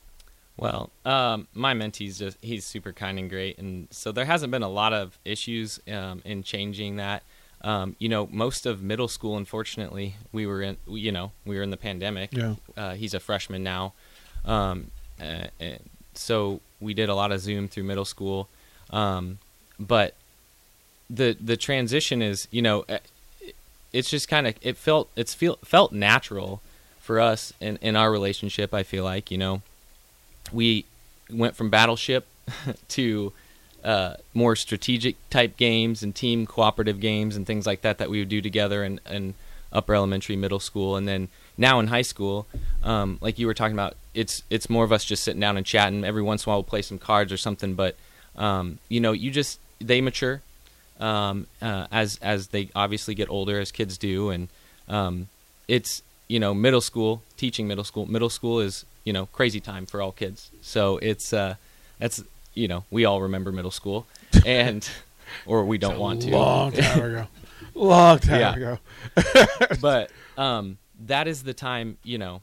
Well, 0.57 0.91
um, 1.05 1.49
my 1.53 1.75
mentee's 1.75 2.19
just 2.19 2.39
he's 2.41 2.65
super 2.65 2.93
kind 2.93 3.19
and 3.19 3.29
great, 3.29 3.59
and 3.59 3.89
so 3.91 4.13
there 4.13 4.25
hasn't 4.25 4.53
been 4.53 4.63
a 4.63 4.69
lot 4.69 4.93
of 4.93 5.19
issues 5.25 5.81
um, 5.89 6.23
in 6.25 6.45
changing 6.45 6.97
that. 6.97 7.23
Um, 7.63 7.97
you 7.99 8.09
know, 8.09 8.29
most 8.31 8.65
of 8.67 8.81
middle 8.81 9.09
school, 9.09 9.37
unfortunately, 9.37 10.15
we 10.33 10.47
were 10.47 10.63
in. 10.63 10.77
You 10.87 11.11
know, 11.11 11.33
we 11.45 11.57
were 11.57 11.63
in 11.63 11.71
the 11.71 11.77
pandemic. 11.77 12.31
Yeah. 12.33 12.55
Uh, 12.77 12.95
he's 12.95 13.15
a 13.15 13.21
freshman 13.21 13.65
now, 13.65 13.95
um, 14.45 14.93
uh, 15.21 15.49
and 15.59 15.81
so 16.15 16.61
we 16.81 16.95
did 16.95 17.09
a 17.09 17.17
lot 17.17 17.33
of 17.33 17.41
Zoom 17.41 17.67
through 17.67 17.85
middle 17.85 18.05
school, 18.05 18.49
um, 18.91 19.39
but 19.81 20.15
the 21.11 21.37
the 21.41 21.57
transition 21.57 22.23
is, 22.23 22.47
you 22.53 22.63
know, 22.63 22.85
uh, 22.89 22.99
it's 23.93 24.09
just 24.09 24.29
kind 24.29 24.47
of 24.47 24.55
it 24.63 24.77
felt 24.77 25.11
it's 25.17 25.35
feel 25.35 25.59
felt 25.65 25.93
natural 25.93 26.61
for 27.05 27.21
us 27.21 27.53
in 27.61 27.79
in 27.83 27.97
our 27.97 28.11
relationship. 28.11 28.73
I 28.73 28.83
feel 28.83 29.05
like 29.05 29.31
you 29.31 29.39
know 29.39 29.63
we 30.53 30.87
went 31.31 31.55
from 31.55 31.71
battleship 31.71 32.27
to 32.89 33.33
uh, 33.85 34.15
more 34.33 34.57
strategic 34.57 35.17
type 35.29 35.57
games 35.57 36.03
and 36.03 36.15
team 36.15 36.47
cooperative 36.47 37.01
games 37.01 37.37
and 37.37 37.47
things 37.47 37.67
like 37.67 37.83
that 37.83 37.99
that 37.99 38.09
we 38.09 38.19
would 38.19 38.29
do 38.31 38.41
together 38.41 38.83
in, 38.83 38.99
in 39.11 39.35
upper 39.73 39.95
elementary, 39.95 40.37
middle 40.37 40.59
school, 40.59 40.97
and 40.97 41.07
then 41.07 41.29
now 41.59 41.79
in 41.81 41.89
high 41.89 42.03
school, 42.03 42.47
um, 42.83 43.19
like 43.21 43.39
you 43.39 43.47
were 43.47 43.55
talking 43.55 43.75
about, 43.75 43.97
it's 44.15 44.43
it's 44.49 44.71
more 44.71 44.85
of 44.85 44.93
us 44.93 45.05
just 45.05 45.23
sitting 45.23 45.41
down 45.41 45.57
and 45.59 45.67
chatting. 45.67 46.05
Every 46.05 46.23
once 46.23 46.45
in 46.45 46.49
a 46.49 46.51
while, 46.51 46.59
we'll 46.59 46.65
play 46.65 46.83
some 46.83 46.99
cards 46.99 47.33
or 47.33 47.37
something, 47.37 47.75
but 47.75 47.97
um, 48.37 48.79
you 48.89 49.01
know, 49.01 49.13
you 49.13 49.31
just 49.31 49.61
they 49.79 50.01
mature 50.01 50.41
um, 50.99 51.47
uh, 51.61 51.87
as 51.93 52.19
as 52.23 52.49
they 52.49 52.71
obviously 52.75 53.15
get 53.15 53.29
older, 53.29 53.61
as 53.61 53.71
kids 53.71 53.99
do, 53.99 54.31
and 54.31 54.49
um, 54.89 55.29
it's 55.69 56.03
you 56.29 56.41
know 56.41 56.55
middle 56.55 56.81
school 56.81 57.23
teaching 57.37 57.67
middle 57.69 57.85
school. 57.85 58.07
Middle 58.07 58.31
school 58.31 58.61
is 58.61 58.85
you 59.05 59.13
know 59.13 59.27
crazy 59.27 59.61
time 59.61 59.87
for 59.87 60.01
all 60.03 60.13
kids, 60.13 60.51
so 60.61 60.99
it's 60.99 61.33
uh, 61.33 61.57
that's 61.99 62.23
you 62.55 62.69
know 62.69 62.85
we 62.91 63.05
all 63.05 63.21
remember 63.23 63.53
middle 63.53 63.71
school, 63.71 64.07
and 64.47 64.89
or 65.47 65.65
we 65.65 65.79
don't 65.79 65.99
want 65.99 66.23
to. 66.23 66.31
long 66.31 66.73
time 66.73 67.01
ago 67.13 67.27
long 67.75 68.19
time 68.21 68.39
Yeah. 68.41 68.55
ago 68.55 68.79
but 69.81 70.11
um, 70.39 70.79
that 71.07 71.27
is 71.27 71.43
the 71.43 71.55
time 71.55 71.99
you 72.05 72.19
know 72.19 72.41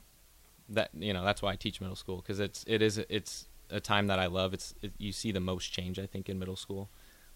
that 0.69 0.89
you 0.97 1.13
know 1.13 1.23
that's 1.23 1.41
why 1.41 1.51
I 1.51 1.55
teach 1.55 1.79
middle 1.79 1.95
school 1.95 2.17
because 2.17 2.39
it's 2.39 2.63
it 2.67 2.81
is 2.81 2.97
it's 3.09 3.45
a 3.69 3.79
time 3.79 4.07
that 4.07 4.19
I 4.19 4.25
love. 4.27 4.53
It's 4.53 4.73
it, 4.81 4.91
you 4.97 5.11
see 5.13 5.31
the 5.31 5.39
most 5.39 5.71
change 5.71 5.97
I 5.99 6.05
think 6.05 6.27
in 6.27 6.37
middle 6.37 6.57
school. 6.57 6.89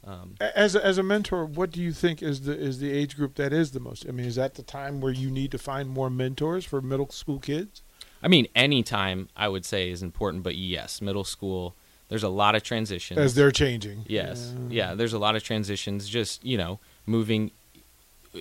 Um, 0.06 0.36
as 0.40 0.76
a, 0.76 0.86
as 0.86 1.00
a 1.00 1.04
mentor 1.04 1.46
what 1.46 1.72
do 1.72 1.82
you 1.82 1.92
think 1.92 2.22
is 2.22 2.42
the 2.42 2.56
is 2.56 2.78
the 2.80 2.92
age 2.92 3.16
group 3.16 3.34
that 3.36 3.52
is 3.52 3.72
the 3.72 3.80
most 3.80 4.06
i 4.08 4.12
mean 4.12 4.28
is 4.28 4.36
that 4.36 4.54
the 4.54 4.62
time 4.62 5.02
where 5.02 5.12
you 5.12 5.32
need 5.32 5.50
to 5.50 5.58
find 5.58 5.90
more 5.90 6.12
mentors 6.12 6.64
for 6.64 6.80
middle 6.80 7.10
school 7.10 7.40
kids 7.40 7.82
I 8.26 8.28
mean, 8.28 8.48
any 8.56 8.82
time 8.82 9.30
I 9.38 9.48
would 9.48 9.66
say 9.66 9.92
is 9.92 10.02
important, 10.02 10.42
but 10.42 10.56
yes, 10.56 11.00
middle 11.00 11.24
school. 11.24 11.76
There's 12.10 12.24
a 12.24 12.30
lot 12.30 12.56
of 12.56 12.64
transitions. 12.64 13.20
as 13.20 13.36
they're 13.36 13.52
changing 13.52 14.04
Yes. 14.08 14.52
Yeah, 14.68 14.96
there's 14.96 15.14
a 15.14 15.20
lot 15.20 15.36
of 15.36 15.44
transitions 15.44 16.10
just, 16.10 16.44
you 16.44 16.58
know, 16.58 16.80
moving 17.06 17.52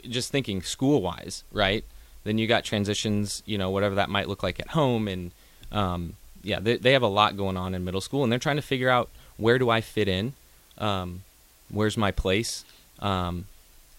just 0.09 0.31
thinking 0.31 0.63
school-wise, 0.63 1.45
right? 1.53 1.85
Then 2.25 2.39
you 2.39 2.47
got 2.47 2.65
transitions, 2.65 3.43
you 3.45 3.59
know, 3.59 3.69
whatever 3.69 3.95
that 3.97 4.09
might 4.09 4.27
look 4.27 4.43
like 4.43 4.59
at 4.59 4.69
home 4.69 5.07
and 5.07 5.33
um 5.71 6.15
yeah, 6.43 6.61
they 6.61 6.79
they 6.79 6.93
have 6.93 7.03
a 7.03 7.07
lot 7.09 7.37
going 7.37 7.59
on 7.59 7.75
in 7.75 7.85
middle 7.85 8.01
school 8.01 8.23
and 8.23 8.33
they're 8.33 8.39
trying 8.39 8.57
to 8.57 8.63
figure 8.63 8.89
out 8.89 9.11
where 9.37 9.59
do 9.59 9.69
I 9.69 9.83
fit 9.83 10.09
in? 10.09 10.33
Um 10.79 11.25
where's 11.71 11.97
my 11.97 12.11
place? 12.11 12.65
Um 13.01 13.47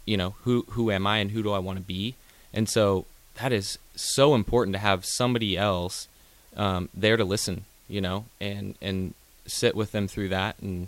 you 0.05 0.17
know, 0.17 0.35
who 0.43 0.65
who 0.69 0.91
am 0.91 1.07
I 1.07 1.17
and 1.17 1.31
who 1.31 1.41
do 1.43 1.51
I 1.51 1.59
want 1.59 1.77
to 1.79 1.83
be? 1.83 2.15
And 2.53 2.69
so 2.69 3.05
that 3.41 3.51
is 3.51 3.77
so 3.95 4.35
important 4.35 4.73
to 4.75 4.79
have 4.79 5.05
somebody 5.05 5.57
else 5.57 6.07
um, 6.55 6.89
there 6.93 7.17
to 7.17 7.25
listen, 7.25 7.65
you 7.87 8.01
know, 8.01 8.25
and 8.39 8.75
and 8.81 9.13
sit 9.47 9.75
with 9.75 9.91
them 9.91 10.07
through 10.07 10.29
that. 10.29 10.55
And 10.61 10.87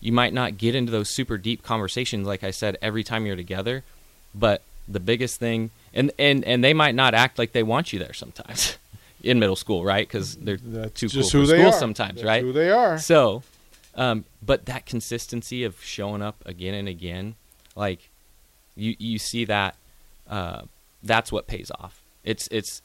you 0.00 0.12
might 0.12 0.32
not 0.32 0.58
get 0.58 0.74
into 0.74 0.92
those 0.92 1.08
super 1.10 1.38
deep 1.38 1.62
conversations, 1.62 2.26
like 2.26 2.44
I 2.44 2.50
said, 2.50 2.76
every 2.82 3.02
time 3.04 3.26
you're 3.26 3.36
together. 3.36 3.84
But 4.34 4.62
the 4.88 5.00
biggest 5.00 5.38
thing, 5.40 5.70
and 5.94 6.12
and 6.18 6.44
and 6.44 6.62
they 6.62 6.74
might 6.74 6.94
not 6.94 7.14
act 7.14 7.38
like 7.38 7.52
they 7.52 7.62
want 7.62 7.92
you 7.92 7.98
there 7.98 8.12
sometimes 8.12 8.76
in 9.22 9.38
middle 9.38 9.56
school, 9.56 9.84
right? 9.84 10.06
Because 10.06 10.36
they're 10.36 10.56
that's 10.56 11.00
too 11.00 11.08
cool 11.08 11.22
for 11.22 11.46
school 11.46 11.66
are 11.68 11.72
sometimes, 11.72 12.16
That's 12.16 12.26
right? 12.26 12.42
who 12.42 12.52
they 12.52 12.70
are 12.70 12.98
So, 12.98 13.42
um, 13.94 14.24
but 14.44 14.66
that 14.66 14.86
consistency 14.86 15.64
of 15.64 15.82
showing 15.82 16.22
up 16.22 16.36
again 16.46 16.74
and 16.74 16.88
again, 16.88 17.34
like 17.76 18.10
you 18.74 18.96
you 18.98 19.18
see 19.18 19.44
that 19.44 19.76
uh, 20.28 20.62
that's 21.02 21.30
what 21.30 21.46
pays 21.46 21.70
off. 21.78 22.00
It's 22.24 22.48
it's 22.50 22.82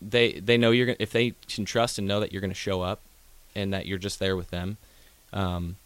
they 0.00 0.32
they 0.32 0.56
know 0.56 0.70
you're 0.70 0.86
gonna 0.86 0.96
if 0.98 1.12
they 1.12 1.34
can 1.48 1.64
trust 1.64 1.98
and 1.98 2.08
know 2.08 2.20
that 2.20 2.32
you're 2.32 2.40
going 2.40 2.50
to 2.50 2.54
show 2.54 2.82
up 2.82 3.00
and 3.54 3.72
that 3.72 3.86
you're 3.86 3.98
just 3.98 4.18
there 4.18 4.36
with 4.36 4.50
them. 4.50 4.76
Um, 5.32 5.76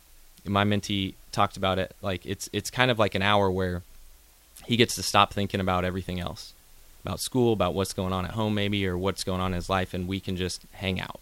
my 0.45 0.65
mentee 0.65 1.15
talked 1.33 1.57
about 1.57 1.79
it 1.79 1.95
like 2.03 2.25
it's 2.25 2.49
it's 2.53 2.71
kind 2.71 2.91
of 2.91 2.99
like 2.99 3.15
an 3.15 3.23
hour 3.23 3.51
where 3.51 3.83
he 4.67 4.77
gets 4.77 4.95
to 4.95 5.03
stop 5.03 5.33
thinking 5.33 5.61
about 5.61 5.85
everything 5.85 6.21
else 6.21 6.55
about 7.05 7.21
school 7.21 7.53
about 7.53 7.75
what's 7.75 7.93
going 7.93 8.13
on 8.13 8.25
at 8.25 8.33
home 8.33 8.55
maybe 8.55 8.87
or 8.87 8.97
what's 8.97 9.25
going 9.25 9.41
on 9.41 9.53
in 9.53 9.57
his 9.57 9.69
life 9.69 9.95
and 9.95 10.09
we 10.09 10.21
can 10.21 10.37
just 10.37 10.63
hang 10.73 11.01
out 11.01 11.21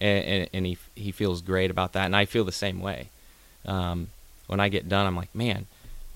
and, 0.00 0.24
and, 0.24 0.50
and 0.52 0.66
he 0.66 0.78
he 0.94 1.12
feels 1.12 1.42
great 1.42 1.70
about 1.70 1.92
that. 1.92 2.06
And 2.06 2.16
I 2.16 2.24
feel 2.24 2.44
the 2.44 2.52
same 2.52 2.80
way. 2.80 3.08
Um, 3.66 4.08
when 4.46 4.58
I 4.58 4.68
get 4.68 4.88
done 4.88 5.06
I'm 5.06 5.16
like 5.16 5.34
man 5.34 5.66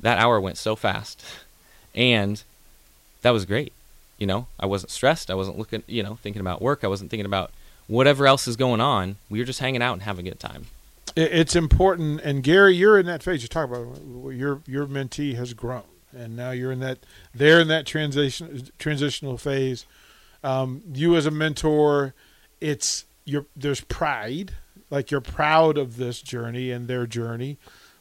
that 0.01 0.19
hour 0.19 0.41
went 0.41 0.59
so 0.59 0.77
fast. 0.77 1.23
And 1.97 2.43
that 3.23 3.31
was 3.31 3.45
great. 3.45 3.73
You 4.19 4.27
know 4.27 4.49
I 4.59 4.67
wasn't 4.67 4.91
stressed. 4.91 5.31
I 5.31 5.35
wasn't 5.35 5.59
looking 5.59 5.85
you 5.87 6.03
know 6.03 6.17
thinking 6.17 6.41
about 6.41 6.61
work. 6.61 6.83
I 6.83 6.89
wasn't 6.89 7.09
thinking 7.09 7.25
about 7.25 7.53
whatever 7.87 8.27
else 8.27 8.49
is 8.49 8.57
going 8.57 8.81
on. 8.81 9.15
We 9.31 9.39
were 9.39 9.45
just 9.45 9.61
hanging 9.61 9.81
out 9.81 9.93
and 9.93 10.03
having 10.03 10.27
a 10.27 10.31
good 10.31 10.41
time. 10.41 10.67
It's 11.15 11.55
important. 11.55 12.21
And 12.23 12.43
gary 12.43 12.75
you're 12.75 12.99
in 12.99 13.07
that 13.07 13.23
phase. 13.23 13.43
You 13.43 13.49
talk 13.49 13.71
about 13.71 13.97
your 14.33 14.61
your 14.67 14.87
mentee 14.87 15.37
has 15.37 15.55
grown. 15.55 15.85
And 16.13 16.35
now 16.35 16.51
you're 16.51 16.73
in 16.73 16.81
that 16.81 16.99
they're 17.33 17.61
in 17.61 17.69
that 17.69 17.87
transition 17.87 18.71
transitional 18.81 19.39
phase. 19.39 19.87
Um, 20.43 20.83
you 20.93 21.15
as 21.15 21.27
a 21.27 21.31
mentor 21.31 22.13
it's 22.65 23.05
you're 23.25 23.47
there's 23.57 23.81
pride 23.81 24.53
like 24.91 25.11
you're 25.11 25.21
proud 25.21 25.79
of 25.79 25.97
this 25.97 26.21
journey 26.21 26.71
and 26.71 26.89
their 26.89 27.07
journey 27.07 27.57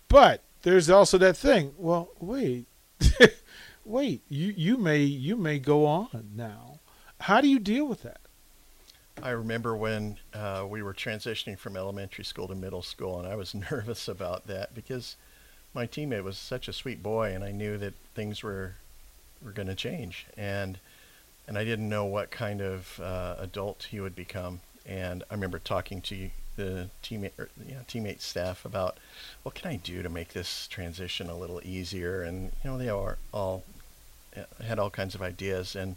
but 0.08 0.42
there's 0.64 0.90
also 0.90 1.18
that 1.18 1.38
thing 1.38 1.74
well 1.78 2.10
wait 2.20 2.66
wait 3.86 4.22
you 4.30 4.54
you 4.56 4.78
may 4.78 5.02
you 5.04 5.36
may 5.36 5.60
go 5.60 5.86
on 5.86 6.32
now 6.36 6.80
how 7.22 7.42
do 7.42 7.48
you 7.48 7.60
deal 7.60 7.86
with 7.86 8.04
that 8.04 8.20
I 9.22 9.30
remember 9.30 9.76
when 9.76 10.18
uh, 10.34 10.66
we 10.68 10.82
were 10.82 10.94
transitioning 10.94 11.58
from 11.58 11.78
elementary 11.78 12.26
school 12.26 12.48
to 12.48 12.56
middle 12.56 12.82
school, 12.82 13.20
and 13.20 13.28
I 13.28 13.36
was 13.36 13.54
nervous 13.72 14.08
about 14.08 14.48
that 14.48 14.74
because 14.74 15.16
my 15.74 15.86
teammate 15.86 16.24
was 16.24 16.38
such 16.38 16.68
a 16.68 16.74
sweet 16.74 17.04
boy, 17.04 17.34
and 17.34 17.44
I 17.44 17.52
knew 17.52 17.78
that 17.78 17.94
things 18.16 18.44
were 18.44 18.76
were 19.44 19.52
going 19.52 19.68
to 19.68 19.76
change. 19.76 20.26
And 20.38 20.80
and 21.48 21.58
I 21.58 21.64
didn't 21.64 21.90
know 21.90 22.06
what 22.06 22.32
kind 22.32 22.62
of 22.62 23.00
uh, 23.00 23.36
adult 23.38 23.88
he 23.92 24.00
would 24.00 24.16
become. 24.16 24.62
And 24.86 25.24
I 25.30 25.34
remember 25.34 25.60
talking 25.60 26.02
to 26.02 26.30
the 26.56 26.90
teammate, 27.04 27.32
or, 27.38 27.50
you 27.68 27.76
know, 27.76 27.82
teammate 27.88 28.22
staff 28.22 28.66
about 28.66 28.98
what 29.44 29.56
can 29.56 29.72
I 29.72 29.78
do 29.78 30.04
to 30.04 30.10
make 30.10 30.34
this 30.34 30.68
transition 30.68 31.30
a 31.30 31.38
little 31.38 31.62
easier. 31.64 32.22
And 32.22 32.52
you 32.64 32.70
know, 32.70 32.78
they 32.78 32.90
are 32.90 33.18
all 33.34 33.64
uh, 34.36 34.64
had 34.64 34.80
all 34.80 34.90
kinds 34.90 35.16
of 35.16 35.22
ideas, 35.22 35.76
and 35.76 35.96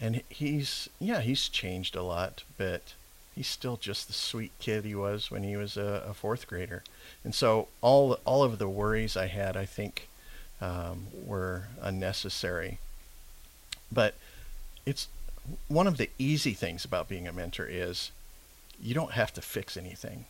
and 0.00 0.22
he's 0.28 0.88
yeah, 0.98 1.20
he's 1.20 1.48
changed 1.48 1.96
a 1.96 2.02
lot, 2.02 2.42
but 2.56 2.94
he's 3.34 3.48
still 3.48 3.76
just 3.76 4.08
the 4.08 4.12
sweet 4.12 4.52
kid 4.58 4.84
he 4.84 4.94
was 4.94 5.30
when 5.30 5.44
he 5.44 5.56
was 5.56 5.76
a, 5.76 6.04
a 6.08 6.14
fourth 6.14 6.46
grader. 6.46 6.82
And 7.24 7.34
so 7.34 7.68
all 7.80 8.18
all 8.24 8.42
of 8.42 8.58
the 8.58 8.68
worries 8.68 9.16
I 9.16 9.26
had, 9.26 9.56
I 9.56 9.64
think, 9.64 10.08
um, 10.60 11.06
were 11.24 11.68
unnecessary. 11.80 12.78
But 13.90 14.14
it's 14.84 15.08
one 15.68 15.86
of 15.86 15.96
the 15.96 16.10
easy 16.18 16.52
things 16.52 16.84
about 16.84 17.08
being 17.08 17.26
a 17.26 17.32
mentor 17.32 17.66
is 17.66 18.10
you 18.80 18.94
don't 18.94 19.12
have 19.12 19.32
to 19.34 19.42
fix 19.42 19.76
anything. 19.76 20.24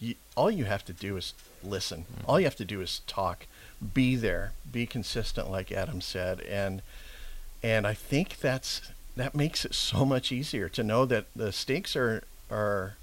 You, 0.00 0.14
all 0.36 0.50
you 0.50 0.64
have 0.64 0.84
to 0.86 0.92
do 0.92 1.16
is 1.16 1.34
listen. 1.62 2.00
Mm-hmm. 2.02 2.30
All 2.30 2.40
you 2.40 2.46
have 2.46 2.56
to 2.56 2.64
do 2.64 2.80
is 2.80 3.00
talk. 3.06 3.46
Be 3.92 4.16
there. 4.16 4.52
Be 4.70 4.86
consistent, 4.86 5.50
like 5.50 5.72
Adam 5.72 6.00
said, 6.00 6.40
and 6.40 6.82
and 7.62 7.86
I 7.86 7.94
think 7.94 8.38
that's 8.40 8.82
that 9.16 9.34
makes 9.34 9.64
it 9.64 9.74
so 9.74 10.04
much 10.04 10.32
easier 10.32 10.68
to 10.70 10.82
know 10.82 11.04
that 11.06 11.26
the 11.34 11.52
stakes 11.52 11.96
are 11.96 12.24
are 12.50 12.96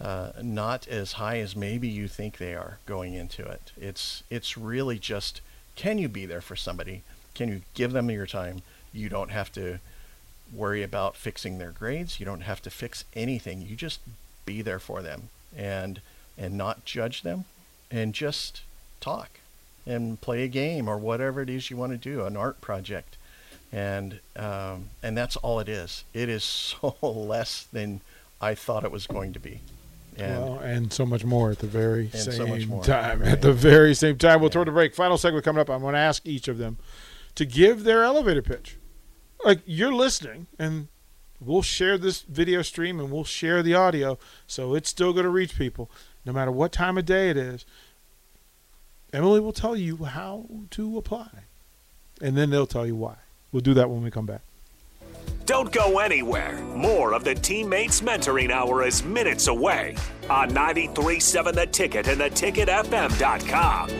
uh, 0.00 0.32
not 0.42 0.88
as 0.88 1.12
high 1.12 1.38
as 1.38 1.54
maybe 1.54 1.88
you 1.88 2.08
think 2.08 2.38
they 2.38 2.54
are 2.54 2.78
going 2.86 3.14
into 3.14 3.44
it. 3.44 3.72
It's 3.80 4.22
it's 4.30 4.56
really 4.56 4.98
just 4.98 5.40
can 5.76 5.98
you 5.98 6.08
be 6.08 6.26
there 6.26 6.40
for 6.40 6.56
somebody? 6.56 7.02
Can 7.34 7.48
you 7.48 7.62
give 7.74 7.92
them 7.92 8.10
your 8.10 8.26
time? 8.26 8.62
You 8.92 9.08
don't 9.08 9.30
have 9.30 9.52
to 9.52 9.78
worry 10.52 10.82
about 10.82 11.16
fixing 11.16 11.58
their 11.58 11.70
grades. 11.70 12.20
You 12.20 12.26
don't 12.26 12.42
have 12.42 12.62
to 12.62 12.70
fix 12.70 13.04
anything. 13.14 13.62
You 13.62 13.76
just 13.76 14.00
be 14.44 14.62
there 14.62 14.78
for 14.78 15.02
them 15.02 15.28
and 15.56 16.00
and 16.38 16.56
not 16.56 16.84
judge 16.84 17.22
them 17.22 17.44
and 17.90 18.14
just 18.14 18.62
talk 19.00 19.40
and 19.86 20.20
play 20.20 20.44
a 20.44 20.48
game 20.48 20.88
or 20.88 20.96
whatever 20.96 21.42
it 21.42 21.50
is 21.50 21.70
you 21.70 21.76
want 21.76 21.92
to 21.92 21.98
do, 21.98 22.24
an 22.24 22.36
art 22.36 22.60
project. 22.60 23.16
And 23.72 24.20
um, 24.36 24.88
and 25.02 25.16
that's 25.16 25.36
all 25.36 25.60
it 25.60 25.68
is. 25.68 26.04
It 26.12 26.28
is 26.28 26.42
so 26.42 26.96
less 27.02 27.64
than 27.72 28.00
I 28.40 28.54
thought 28.54 28.84
it 28.84 28.90
was 28.90 29.06
going 29.06 29.32
to 29.34 29.40
be. 29.40 29.60
And, 30.16 30.42
well, 30.42 30.58
and 30.58 30.92
so 30.92 31.06
much 31.06 31.24
more 31.24 31.52
at 31.52 31.60
the 31.60 31.66
very 31.66 32.10
same 32.10 32.32
so 32.32 32.82
time. 32.82 33.20
Right. 33.20 33.28
At 33.28 33.42
the 33.42 33.52
very 33.52 33.94
same 33.94 34.18
time. 34.18 34.40
We'll 34.40 34.50
yeah. 34.50 34.54
throw 34.54 34.64
the 34.64 34.72
break. 34.72 34.94
Final 34.94 35.16
segment 35.16 35.44
coming 35.44 35.60
up. 35.60 35.70
I'm 35.70 35.80
going 35.80 35.94
to 35.94 36.00
ask 36.00 36.26
each 36.26 36.48
of 36.48 36.58
them 36.58 36.78
to 37.36 37.44
give 37.44 37.84
their 37.84 38.02
elevator 38.02 38.42
pitch 38.42 38.76
like 39.44 39.60
you're 39.66 39.92
listening 39.92 40.46
and 40.58 40.88
we'll 41.40 41.62
share 41.62 41.96
this 41.96 42.22
video 42.22 42.62
stream 42.62 43.00
and 43.00 43.10
we'll 43.10 43.24
share 43.24 43.62
the 43.62 43.74
audio 43.74 44.18
so 44.46 44.74
it's 44.74 44.88
still 44.88 45.12
going 45.12 45.24
to 45.24 45.30
reach 45.30 45.56
people 45.56 45.90
no 46.24 46.32
matter 46.32 46.50
what 46.50 46.72
time 46.72 46.98
of 46.98 47.06
day 47.06 47.30
it 47.30 47.36
is 47.36 47.64
emily 49.12 49.40
will 49.40 49.52
tell 49.52 49.76
you 49.76 50.04
how 50.04 50.44
to 50.70 50.98
apply 50.98 51.28
and 52.20 52.36
then 52.36 52.50
they'll 52.50 52.66
tell 52.66 52.86
you 52.86 52.94
why 52.94 53.14
we'll 53.52 53.60
do 53.60 53.74
that 53.74 53.88
when 53.88 54.02
we 54.02 54.10
come 54.10 54.26
back 54.26 54.42
don't 55.46 55.72
go 55.72 55.98
anywhere. 55.98 56.60
More 56.76 57.12
of 57.12 57.24
the 57.24 57.34
Teammates 57.34 58.02
Mentoring 58.02 58.52
Hour 58.52 58.86
is 58.86 59.02
minutes 59.02 59.48
away 59.48 59.96
on 60.28 60.50
93.7 60.50 61.54
The 61.54 61.66
Ticket 61.66 62.06
and 62.06 62.20
theticketfm.com. 62.20 63.90